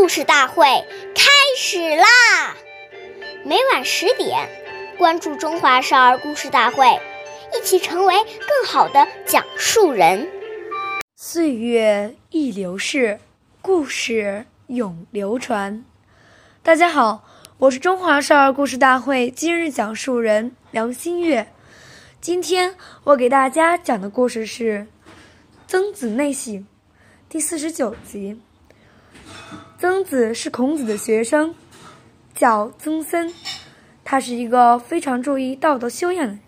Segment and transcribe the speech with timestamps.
[0.00, 0.64] 故事大会
[1.14, 2.56] 开始啦！
[3.44, 4.48] 每晚十点，
[4.96, 6.86] 关注《中华少儿故事大会》，
[7.54, 10.26] 一起成为更好的讲述人。
[11.16, 13.20] 岁月易流逝，
[13.60, 15.84] 故事永流传。
[16.62, 17.22] 大家好，
[17.58, 21.46] 我是中华少儿故事大会今日讲述人梁新月。
[22.22, 24.86] 今天我给大家讲的故事是
[25.68, 26.54] 《曾子内省》
[27.28, 28.40] 第四十九集。
[29.78, 31.54] 曾子是孔子的学生，
[32.34, 33.32] 叫曾参。
[34.04, 36.40] 他是一个非常注意道德修养的人。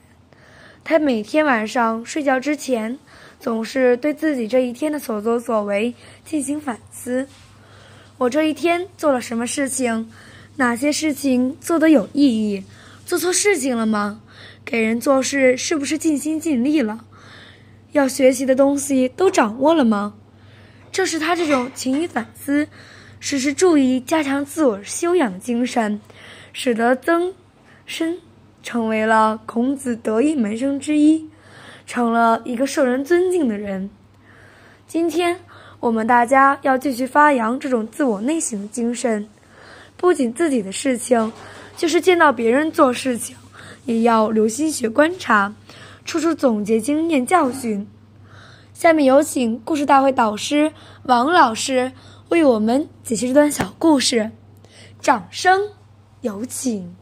[0.85, 2.99] 他每天晚上睡觉之前，
[3.39, 5.95] 总是对自己这一天的所作所为
[6.25, 7.29] 进行反思：
[8.19, 10.11] 我这一天做了什么事情？
[10.57, 12.65] 哪些事情做得有意义？
[13.07, 14.21] 做错事情了吗？
[14.65, 17.05] 给人做事是不是尽心尽力了？
[17.93, 20.15] 要学习的东西都掌握了吗？
[20.93, 22.69] 正是他这种勤于反思。
[23.19, 26.01] 时时注意加强自我修养的精神，
[26.53, 27.33] 使得曾
[27.87, 28.19] 参
[28.65, 31.29] 成为了孔子得意门生之一，
[31.87, 33.89] 成了一个受人尊敬的人。
[34.89, 35.39] 今天
[35.79, 39.29] 我们大家要继续发扬这种自我内省的精神，
[39.97, 41.33] 不仅自己的事情，
[41.77, 43.37] 就是见到别人做事情，
[43.85, 45.55] 也要留心学观察，
[46.05, 47.87] 处处总结经验教训。
[48.83, 50.73] 下面有请故事大会导师
[51.05, 51.93] 王老师。
[52.31, 54.33] 为我们解析这段小故事，
[54.99, 55.71] 掌声
[56.21, 56.93] 有请。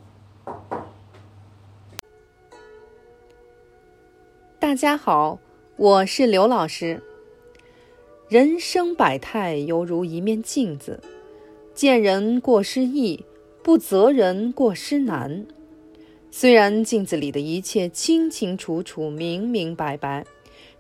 [4.59, 5.39] 大家好，
[5.78, 7.03] 我是刘老师。
[8.28, 11.00] 人生百态犹如一面镜子，
[11.72, 13.25] 见人过失易，
[13.62, 15.47] 不责人过失难。
[16.31, 20.27] 虽然镜子里的一切清清楚楚、明明白白，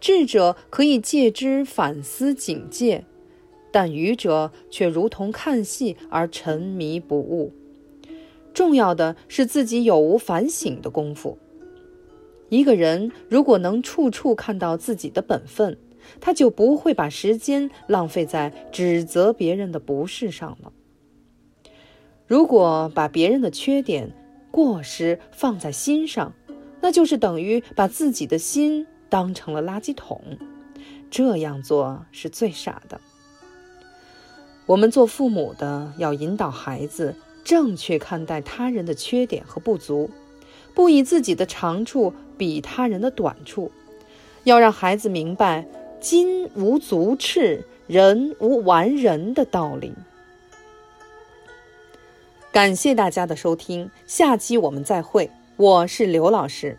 [0.00, 3.04] 智者可以借之反思警戒。
[3.72, 7.52] 但愚者却如同看戏而沉迷不悟。
[8.52, 11.38] 重要的是自己有无反省的功夫。
[12.48, 15.78] 一个人如果能处处看到自己的本分，
[16.20, 20.72] 他就不会把时间浪费在指责别人的不是上了。
[22.26, 24.12] 如果把别人的缺点、
[24.50, 26.34] 过失放在心上，
[26.80, 30.38] 那就是等于把自己的心当成了垃圾桶。
[31.10, 33.00] 这样做是最傻的。
[34.66, 40.08] 我们做父母的要引导孩子正确看待他人的缺点和不足，
[40.72, 43.72] 不以自己的长处比他人的短处，
[44.44, 45.66] 要让孩子明白
[46.00, 49.92] “金无足赤，人无完人”的道理。
[52.52, 55.28] 感谢大家的收听，下期我们再会。
[55.56, 56.78] 我是刘老师，